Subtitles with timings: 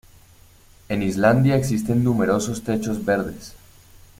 [0.89, 3.53] En Islandia existen numerosos techos verdes.